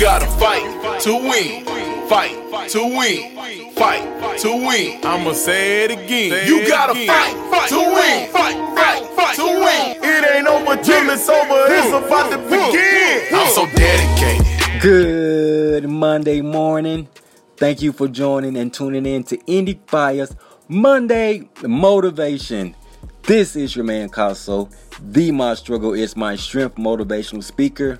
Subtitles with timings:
[0.00, 1.64] gotta fight to win.
[2.08, 3.72] Fight to win.
[3.72, 5.04] Fight to win.
[5.04, 6.46] I'ma say it again.
[6.46, 8.30] You gotta fight to win.
[8.30, 9.96] Fight, fight, fight to win.
[10.04, 11.64] It ain't over till it's over.
[11.68, 13.34] It's about to begin.
[13.34, 14.80] I'm so dedicated.
[14.80, 17.08] Good Monday morning.
[17.56, 20.36] Thank you for joining and tuning in to Endie Fiya's
[20.68, 22.76] Monday Motivation.
[23.22, 24.70] This is your man Caso,
[25.00, 27.98] the My Struggle is My Strength motivational speaker.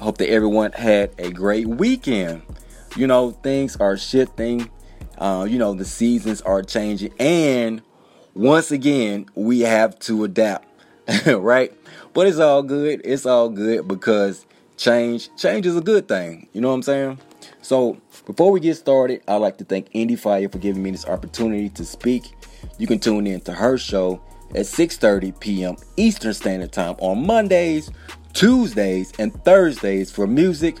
[0.00, 2.42] Hope that everyone had a great weekend.
[2.96, 4.70] You know, things are shifting.
[5.18, 7.12] Uh, you know, the seasons are changing.
[7.18, 7.82] And
[8.34, 10.68] once again, we have to adapt,
[11.26, 11.72] right?
[12.12, 13.00] But it's all good.
[13.04, 14.46] It's all good because
[14.76, 16.48] change change is a good thing.
[16.52, 17.18] You know what I'm saying?
[17.62, 21.06] So before we get started, I'd like to thank Endie Fiya for giving me this
[21.06, 22.34] opportunity to speak.
[22.78, 24.20] You can tune in to her show
[24.50, 25.76] at 6:30 p.m.
[25.96, 27.90] Eastern Standard Time on Mondays,
[28.36, 30.76] Tuesdays, and Thursdays for music,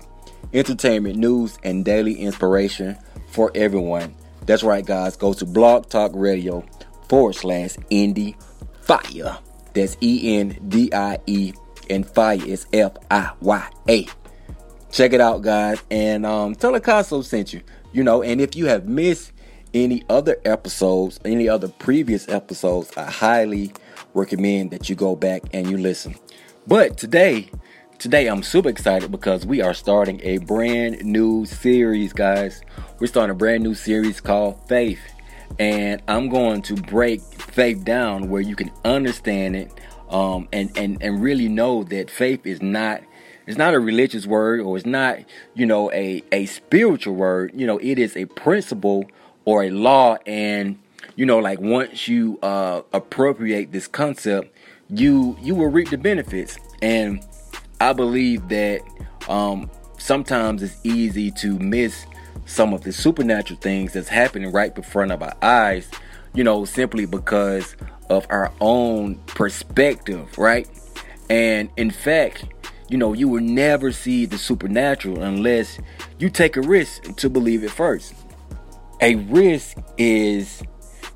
[0.52, 2.98] entertainment, news, and daily inspiration
[3.28, 4.14] for everyone.
[4.44, 5.16] That's right, guys.
[5.16, 6.62] Go to Blog Talk Radio
[7.08, 8.36] forward slash Endie
[8.82, 9.38] Fiya.
[9.72, 11.54] That's E N D I E,
[11.88, 14.06] and Fire is F I Y A.
[14.92, 16.74] Check it out, guys, and um, tell
[17.22, 17.62] sent you.
[17.90, 19.32] You know, and if you have missed
[19.72, 23.72] any other episodes, any other previous episodes, I highly
[24.12, 26.16] recommend that you go back and you listen.
[26.68, 27.48] But today,
[27.98, 32.60] today I'm super excited because we are starting a brand new series, guys.
[32.98, 34.98] We're starting a brand new series called Faith.
[35.60, 39.70] And I'm going to break faith down where you can understand it
[40.10, 43.00] um, and, and, and really know that faith is not
[43.46, 45.18] it's not a religious word or it's not
[45.54, 49.04] you know a, a spiritual word you know it is a principle
[49.44, 50.80] or a law and
[51.14, 54.52] you know like once you uh, appropriate this concept
[54.88, 56.58] you you will reap the benefits.
[56.82, 57.24] And
[57.80, 58.80] i believe that
[59.28, 62.06] um, sometimes it's easy to miss
[62.46, 65.90] some of the supernatural things that's happening right in front of our eyes
[66.32, 67.76] you know simply because
[68.08, 70.68] of our own perspective right?
[71.28, 72.44] And in fact
[72.88, 75.78] you know you will never see the supernatural unless
[76.18, 78.14] you take a risk to believe it first.
[79.00, 80.62] A risk is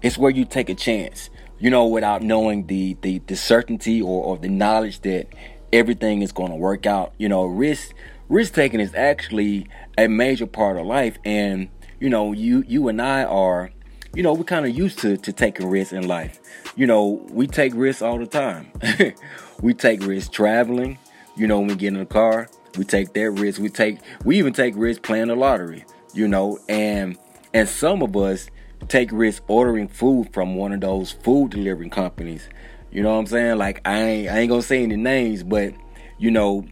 [0.03, 4.25] it's where you take a chance you know without knowing the the, the certainty or,
[4.25, 5.29] or the knowledge that
[5.73, 7.95] everything is going to work out you know risk
[8.31, 9.67] risk taking is actually
[9.99, 11.19] a major part of life.
[11.25, 13.71] And you know you you and i are
[14.15, 16.41] you know we're kind of used to to taking risks in life.
[16.77, 18.73] You know we take risks all the time.
[19.63, 20.97] We take risks traveling
[21.37, 22.49] you know when we get in the car.
[22.79, 23.61] We take that risk.
[23.61, 25.85] We take we even take risks playing the lottery
[26.15, 27.19] you know and
[27.53, 28.49] and some of us
[28.89, 32.49] take risks ordering food from one of those food delivering companies.
[32.91, 33.59] You know what I'm saying?
[33.59, 35.75] Like I ain't, I ain't gonna say any names, but
[36.19, 36.67] you know,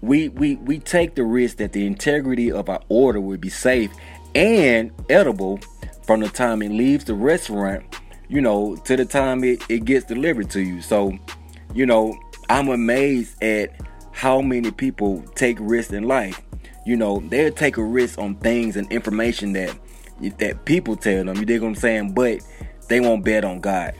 [0.00, 3.90] we we we take the risk that the integrity of our order will be safe
[4.34, 5.58] and edible
[6.02, 7.82] from the time it leaves the restaurant,
[8.28, 10.82] you know, to the time it, it gets delivered to you.
[10.82, 11.16] So,
[11.72, 12.18] you know,
[12.50, 13.70] I'm amazed at
[14.12, 16.40] how many people take risks in life.
[16.84, 19.74] You know, they'll take a risk on things and information that
[20.38, 21.36] that people tell them.
[21.36, 22.12] You dig what I'm saying?
[22.12, 22.40] But
[22.88, 23.94] they won't bet on God.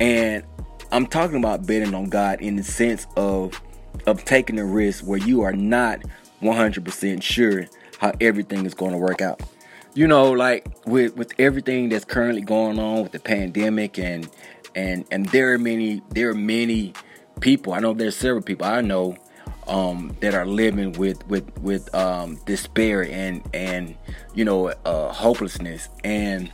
[0.00, 0.44] And
[0.92, 3.60] I'm talking about betting on God in the sense of
[4.06, 6.00] of taking a risk where you are not
[6.42, 7.66] 100% sure
[7.98, 9.42] how everything is going to work out.
[9.94, 14.28] You know, like with with everything that's currently going on with the pandemic and
[14.74, 16.94] and and there are many there are many
[17.40, 17.72] people.
[17.72, 19.16] I know there's several people I know
[19.70, 23.96] um, that are living with with with um, despair and and
[24.34, 26.52] you know uh, hopelessness and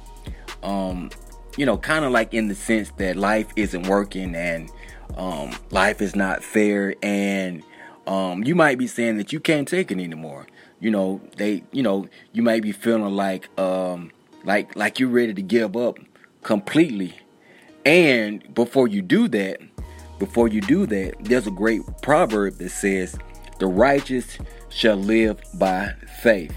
[0.63, 1.11] um,
[1.57, 4.71] you know kind of like in the sense that life isn't working and
[5.17, 7.63] um, life is not fair and
[8.07, 10.47] um, you might be saying that you can't take it anymore.
[10.79, 14.13] You know they you know you might be feeling like um,
[14.45, 15.99] like like you're ready to give up
[16.43, 17.15] completely.
[17.87, 19.61] And before you do that,
[20.19, 23.17] before you do that, there's a great proverb that says,
[23.59, 24.39] The righteous
[24.69, 26.55] shall live by faith.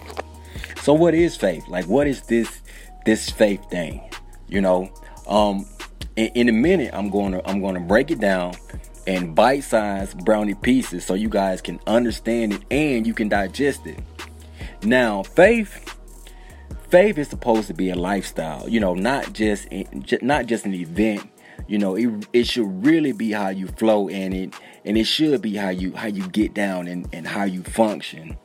[0.81, 1.67] So what is faith?
[1.67, 2.61] Like what is this
[3.05, 4.09] this faith thing?
[4.47, 4.91] You know?
[5.27, 5.65] Um
[6.15, 8.53] in, in a minute I'm gonna I'm gonna break it down
[9.05, 13.99] in bite-sized brownie pieces so you guys can understand it and you can digest it.
[14.83, 15.95] Now, faith
[16.89, 19.67] faith is supposed to be a lifestyle, you know, not just
[20.21, 21.29] not just an event
[21.69, 24.53] you know it, it should really be how you flow in it
[24.85, 28.35] and it should be how you how you get down and, and how you function.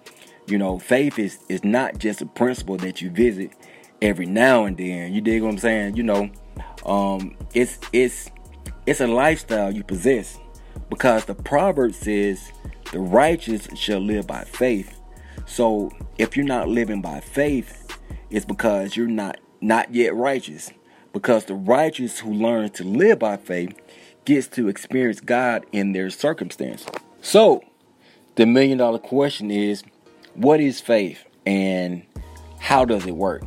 [0.46, 3.50] You know faith is is not just a principle that you visit
[4.02, 5.14] every now and then.
[5.14, 5.96] You dig what i'm saying?
[5.96, 6.30] You know
[6.84, 8.30] um it's it's
[8.86, 10.38] it's a lifestyle you possess
[10.90, 12.52] because the proverb says
[12.92, 15.00] the righteous shall live by faith.
[15.46, 17.98] So if you're not living by faith,
[18.28, 20.70] it's because you're not not yet righteous.
[21.14, 23.80] Because the righteous who learn to live by faith
[24.26, 26.84] gets to experience God in their circumstance.
[27.22, 27.62] So
[28.34, 29.82] the million dollar question is
[30.34, 32.02] what is faith and
[32.58, 33.44] how does it work?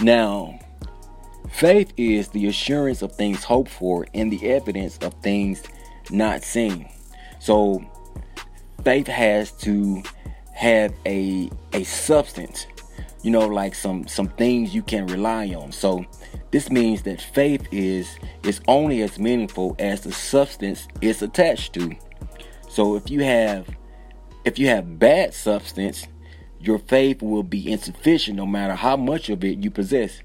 [0.00, 0.58] Now,
[1.50, 5.62] faith is the assurance of things hoped for and the evidence of things
[6.10, 6.88] not seen.
[7.38, 7.82] So,
[8.84, 10.02] faith has to
[10.52, 12.66] have a a substance,
[13.24, 15.72] you know, like some some things you can rely on.
[15.72, 16.04] So,
[16.50, 21.96] this means that faith is is only as meaningful as the substance it's attached to.
[22.68, 23.66] So, if you have
[24.44, 26.06] if you have bad substance,
[26.60, 30.20] your faith will be insufficient no matter how much of it you possess.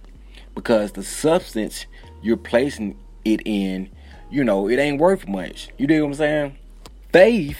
[0.53, 1.85] Because the substance
[2.21, 3.89] you're placing it in,
[4.29, 5.69] you know, it ain't worth much.
[5.77, 6.57] You dig what I'm saying?
[7.13, 7.59] Faith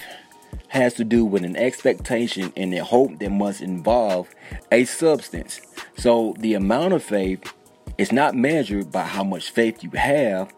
[0.68, 4.28] has to do with an expectation and a hope that must involve
[4.70, 5.60] a substance.
[5.96, 7.52] So the amount of faith
[7.98, 10.52] is not measured by how much faith you have,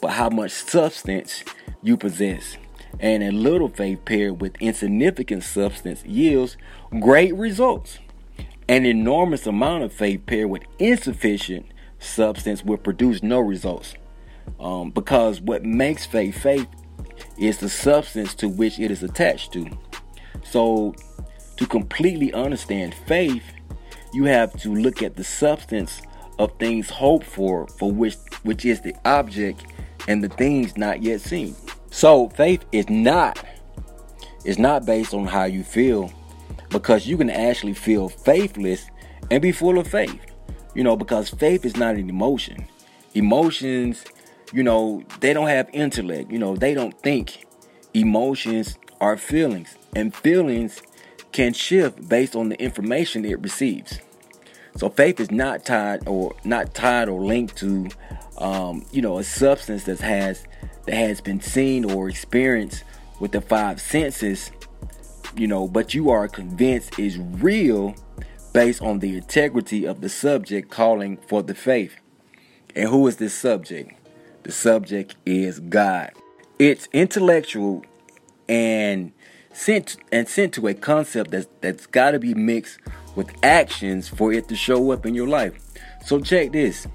[0.00, 1.44] but how much substance
[1.82, 2.56] you possess
[3.00, 6.56] and a little faith paired with insignificant substance yields
[7.00, 7.98] great results.
[8.68, 11.66] An enormous amount of faith paired with insufficient
[11.98, 13.94] substance will produce no results.
[14.58, 16.68] Um, because what makes faith faith
[17.38, 19.66] is the substance to which it is attached to.
[20.44, 20.94] So,
[21.56, 23.44] to completely understand faith,
[24.12, 26.00] you have to look at the substance
[26.38, 29.66] of things hoped for, for which which is the object
[30.06, 31.54] and the things not yet seen.
[31.90, 33.44] So faith is not
[34.44, 36.12] is not based on how you feel
[36.70, 38.88] because you can actually feel faithless
[39.30, 40.20] and be full of faith.
[40.74, 42.66] You know, because faith is not an emotion.
[43.14, 44.04] Emotions,
[44.52, 46.30] you know, they don't have intellect.
[46.30, 47.44] You know, they don't think.
[47.94, 50.82] Emotions are feelings, and feelings
[51.32, 54.00] can shift based on the information it receives.
[54.76, 57.88] So faith is not tied or not tied or linked to,
[58.38, 60.46] um, you know, a substance that has
[60.86, 62.84] that has been seen or experienced
[63.18, 64.52] with the five senses,
[65.36, 67.94] you know, but you are convinced is real
[68.52, 71.96] based on the integrity of the subject calling for the faith.
[72.74, 73.97] And who is this subject?
[74.48, 76.10] The subject is God.
[76.58, 77.84] It's intellectual
[78.48, 79.12] and
[79.52, 82.78] sent and sent to a concept that's that's got to be mixed
[83.14, 85.52] with actions for it to show up in your life.
[86.02, 86.86] So check this.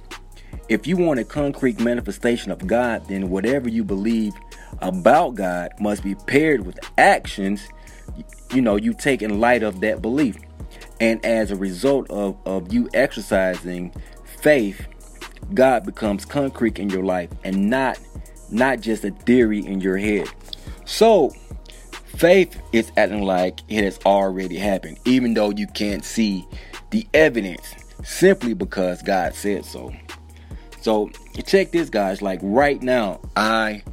[0.67, 4.33] If you want a concrete manifestation of God, then whatever you believe
[4.81, 7.69] about God must be paired with actions
[8.51, 10.37] you know you take in light of that belief.
[10.99, 13.93] And as a result of, of you exercising
[14.41, 14.87] faith,
[15.53, 17.99] God becomes concrete in your life and not
[18.49, 20.27] not just a theory in your head.
[20.85, 21.31] So
[22.05, 26.47] faith is acting like it has already happened, even though you can't see
[26.91, 29.91] the evidence simply because God said so.
[30.81, 31.09] So
[31.45, 32.21] check this, guys.
[32.21, 33.83] Like right now, I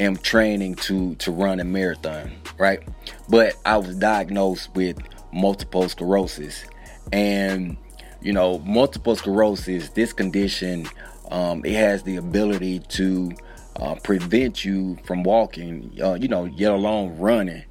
[0.00, 2.80] am training to to run a marathon, right?
[3.28, 4.98] But I was diagnosed with
[5.32, 6.64] multiple sclerosis,
[7.12, 7.76] and
[8.20, 9.90] you know, multiple sclerosis.
[9.90, 10.86] This condition,
[11.30, 13.32] um, it has the ability to
[13.76, 17.64] uh, prevent you from walking, uh, you know, yet alone running.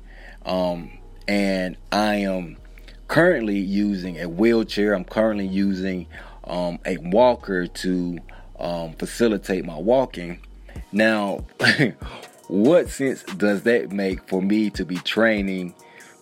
[0.46, 0.98] Um,
[1.28, 2.58] and I am
[3.08, 4.94] currently using a wheelchair.
[4.94, 6.08] I'm currently using
[6.46, 8.20] um, a walker to
[8.60, 10.40] um, facilitate my walking.
[10.92, 11.46] Now,
[12.48, 15.76] what sense does that make for me to be training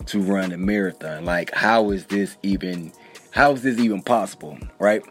[0.06, 1.24] to run a marathon?
[1.24, 2.92] Like, how is this even?
[3.36, 4.58] How is this even possible?
[4.78, 5.04] Right?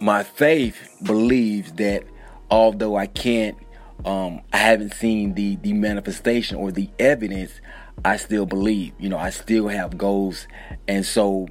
[0.00, 2.04] My faith believes that
[2.50, 3.58] although I can't,
[4.06, 7.60] um, I haven't seen the the manifestation or the evidence.
[8.02, 8.94] I still believe.
[8.98, 10.46] You know, I still have goals,
[10.86, 11.48] and so,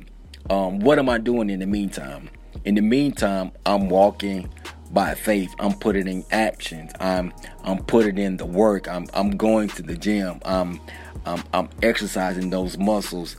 [0.49, 2.31] um, what am I doing in the meantime?
[2.65, 4.49] In the meantime, I'm walking
[4.89, 5.53] by faith.
[5.59, 6.91] I'm putting in actions.
[6.99, 7.31] I'm
[7.63, 8.87] I'm putting in the work.
[8.87, 10.39] I'm I'm going to the gym.
[10.43, 10.79] I'm
[11.27, 13.35] I'm, I'm exercising those muscles,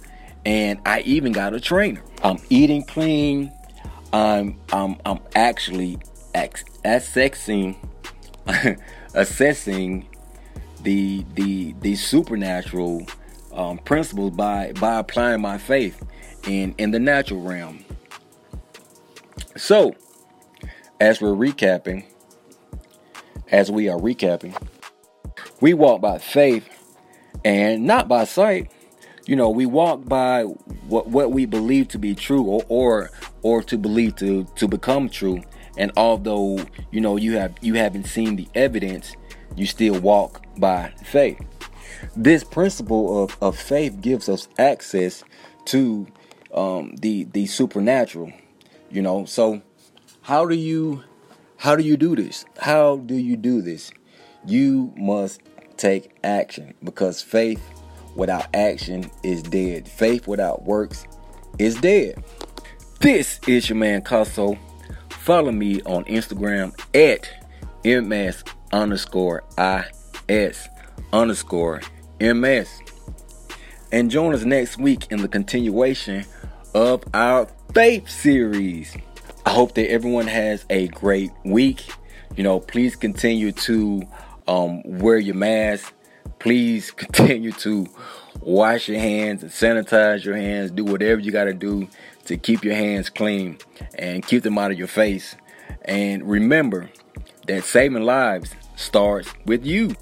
[0.48, 2.02] and I even got a trainer.
[2.22, 3.52] I'm eating clean.
[4.14, 5.98] I'm I'm I'm actually
[6.84, 7.76] assessing
[9.14, 10.08] assessing
[10.82, 13.06] the the the supernatural
[13.52, 16.02] um, principles by by applying my faith
[16.46, 17.84] in in the natural realm.
[19.54, 19.96] So
[20.98, 22.06] as we're recapping,
[23.52, 24.56] as we are recapping,
[25.60, 26.66] we walk by faith
[27.44, 28.72] and not by sight.
[29.28, 30.44] You know, we walk by
[30.88, 33.10] what what we believe to be true or or,
[33.42, 35.42] or to believe to to become true.
[35.76, 39.14] And although, you know, you have you haven't seen the evidence,
[39.54, 41.38] you still walk by faith.
[42.16, 45.22] This principle of, of faith gives us access
[45.66, 46.06] to
[46.54, 48.32] um, the the supernatural.
[48.90, 49.60] You know, so
[50.22, 51.04] how do you
[51.58, 52.46] how do you do this?
[52.58, 53.90] How do you do this?
[54.46, 55.42] You must
[55.76, 57.60] take action because faith
[58.18, 59.88] without action is dead.
[59.88, 61.06] Faith without works
[61.58, 62.22] is dead.
[63.00, 64.58] This is your man Casso.
[65.08, 67.30] Follow me on Instagram at
[67.84, 69.44] ms underscore
[70.28, 70.68] is
[71.12, 71.80] underscore
[72.20, 72.68] ms.
[73.92, 76.26] And join us next week in the continuation
[76.74, 78.96] of our faith series.
[79.46, 81.88] I hope that everyone has a great week.
[82.36, 84.02] You know, please continue to
[84.46, 85.94] um, wear your mask.
[86.38, 87.86] Please continue to
[88.40, 90.70] wash your hands and sanitize your hands.
[90.70, 91.88] Do whatever you got to do
[92.26, 93.58] to keep your hands clean
[93.94, 95.36] and keep them out of your face.
[95.82, 96.90] And remember
[97.46, 99.94] that saving lives starts with you.